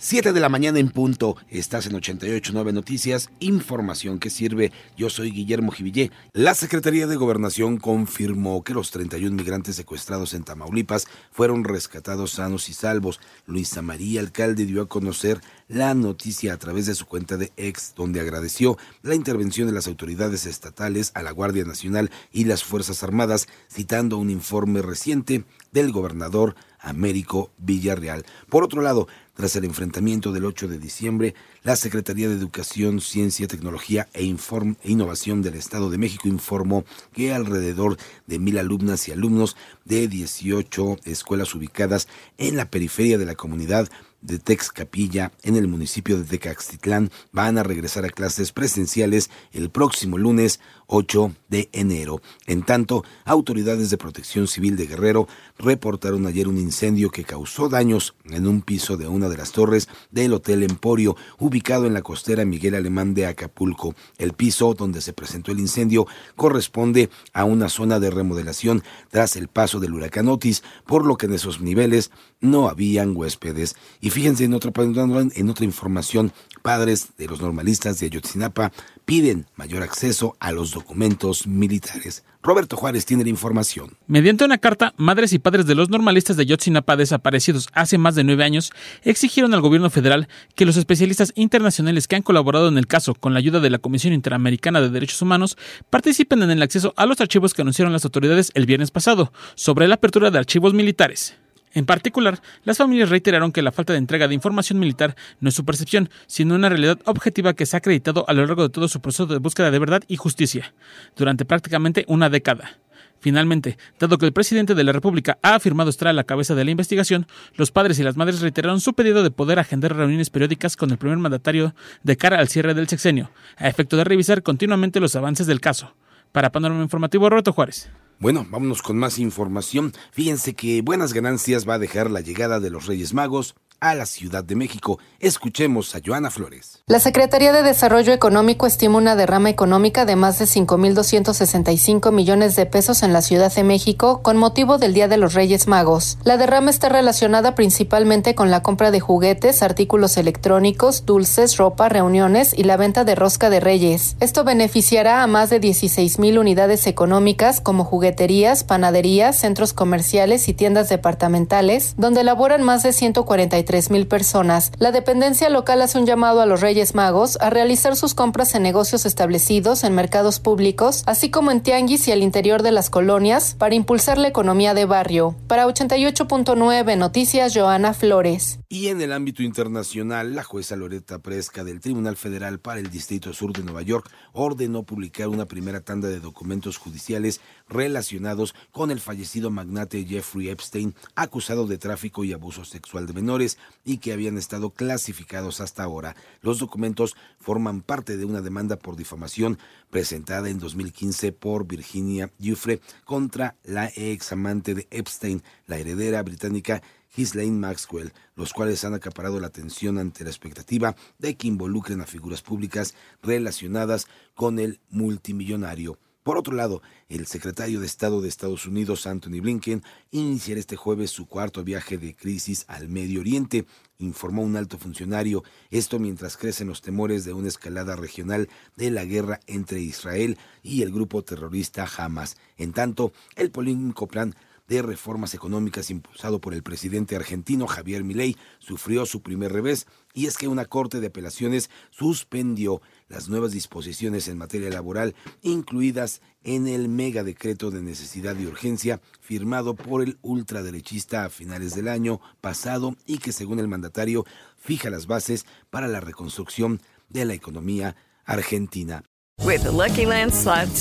[0.00, 1.36] 7 de la mañana en punto.
[1.48, 3.30] Estás en 889 Noticias.
[3.40, 4.70] Información que sirve.
[4.96, 6.12] Yo soy Guillermo Jivillé.
[6.32, 12.68] La Secretaría de Gobernación confirmó que los 31 migrantes secuestrados en Tamaulipas fueron rescatados sanos
[12.68, 13.18] y salvos.
[13.46, 17.94] Luisa María, alcalde, dio a conocer la noticia a través de su cuenta de ex,
[17.96, 23.02] donde agradeció la intervención de las autoridades estatales, a la Guardia Nacional y las Fuerzas
[23.02, 28.24] Armadas, citando un informe reciente del gobernador Américo Villarreal.
[28.48, 33.46] Por otro lado, tras el enfrentamiento del 8 de diciembre, la Secretaría de Educación, Ciencia,
[33.46, 39.12] Tecnología e, e Innovación del Estado de México informó que alrededor de mil alumnas y
[39.12, 43.88] alumnos de 18 escuelas ubicadas en la periferia de la comunidad
[44.20, 50.18] de Texcapilla, en el municipio de Tecaxtitlán, van a regresar a clases presenciales el próximo
[50.18, 52.20] lunes 8 de enero.
[52.46, 58.14] En tanto, autoridades de protección civil de Guerrero reportaron ayer un incendio que causó daños
[58.24, 62.44] en un piso de una de las torres del Hotel Emporio, ubicado en la costera
[62.44, 63.94] Miguel Alemán de Acapulco.
[64.16, 69.48] El piso donde se presentó el incendio corresponde a una zona de remodelación tras el
[69.48, 73.76] paso del huracán Otis, por lo que en esos niveles no habían huéspedes.
[74.10, 78.72] Fíjense en otra, en otra información, padres de los normalistas de Ayotzinapa
[79.04, 82.24] piden mayor acceso a los documentos militares.
[82.42, 83.96] Roberto Juárez tiene la información.
[84.06, 88.22] Mediante una carta, madres y padres de los normalistas de Ayotzinapa desaparecidos hace más de
[88.22, 88.70] nueve años
[89.02, 93.32] exigieron al gobierno federal que los especialistas internacionales que han colaborado en el caso con
[93.32, 95.56] la ayuda de la Comisión Interamericana de Derechos Humanos
[95.90, 99.88] participen en el acceso a los archivos que anunciaron las autoridades el viernes pasado sobre
[99.88, 101.34] la apertura de archivos militares.
[101.74, 105.54] En particular, las familias reiteraron que la falta de entrega de información militar no es
[105.54, 108.88] su percepción, sino una realidad objetiva que se ha acreditado a lo largo de todo
[108.88, 110.74] su proceso de búsqueda de verdad y justicia,
[111.16, 112.78] durante prácticamente una década.
[113.20, 116.64] Finalmente, dado que el presidente de la República ha afirmado estar a la cabeza de
[116.64, 117.26] la investigación,
[117.56, 120.98] los padres y las madres reiteraron su pedido de poder agendar reuniones periódicas con el
[120.98, 121.74] primer mandatario
[122.04, 125.94] de cara al cierre del sexenio, a efecto de revisar continuamente los avances del caso.
[126.30, 127.90] Para Panorama Informativo, Roberto Juárez.
[128.20, 129.92] Bueno, vámonos con más información.
[130.10, 134.06] Fíjense que buenas ganancias va a dejar la llegada de los Reyes Magos a la
[134.06, 134.98] Ciudad de México.
[135.20, 136.82] Escuchemos a Joana Flores.
[136.86, 142.66] La Secretaría de Desarrollo Económico estima una derrama económica de más de 5.265 millones de
[142.66, 146.18] pesos en la Ciudad de México con motivo del Día de los Reyes Magos.
[146.24, 152.54] La derrama está relacionada principalmente con la compra de juguetes, artículos electrónicos, dulces, ropa, reuniones
[152.56, 154.16] y la venta de rosca de reyes.
[154.20, 160.88] Esto beneficiará a más de 16.000 unidades económicas como jugueterías, panaderías, centros comerciales y tiendas
[160.88, 164.72] departamentales, donde laboran más de 143 mil personas.
[164.78, 168.62] La dependencia local hace un llamado a los Reyes Magos a realizar sus compras en
[168.62, 173.54] negocios establecidos, en mercados públicos, así como en tianguis y al interior de las colonias,
[173.58, 175.36] para impulsar la economía de barrio.
[175.48, 178.58] Para 88.9 Noticias, Joana Flores.
[178.70, 183.32] Y en el ámbito internacional, la jueza Loreta Presca del Tribunal Federal para el Distrito
[183.34, 189.00] Sur de Nueva York ordenó publicar una primera tanda de documentos judiciales relacionados con el
[189.00, 194.38] fallecido magnate Jeffrey Epstein, acusado de tráfico y abuso sexual de menores y que habían
[194.38, 196.14] estado clasificados hasta ahora.
[196.42, 199.58] Los documentos forman parte de una demanda por difamación
[199.90, 206.82] presentada en 2015 por Virginia Giuffre contra la ex amante de Epstein, la heredera británica
[207.16, 212.06] Ghislaine Maxwell, los cuales han acaparado la atención ante la expectativa de que involucren a
[212.06, 215.98] figuras públicas relacionadas con el multimillonario.
[216.22, 221.10] Por otro lado, el secretario de Estado de Estados Unidos, Anthony Blinken, iniciará este jueves
[221.10, 223.66] su cuarto viaje de crisis al Medio Oriente,
[223.98, 229.04] informó un alto funcionario, esto mientras crecen los temores de una escalada regional de la
[229.04, 232.36] guerra entre Israel y el grupo terrorista Hamas.
[232.58, 234.34] En tanto, el polémico plan
[234.68, 240.26] de reformas económicas impulsado por el presidente argentino Javier Milei sufrió su primer revés y
[240.26, 246.68] es que una corte de apelaciones suspendió las nuevas disposiciones en materia laboral incluidas en
[246.68, 252.20] el mega decreto de necesidad y urgencia firmado por el ultraderechista a finales del año
[252.40, 254.24] pasado y que según el mandatario
[254.56, 259.02] fija las bases para la reconstrucción de la economía argentina.
[259.44, 260.32] With Lucky Land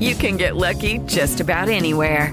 [0.00, 2.32] you can get lucky just about anywhere.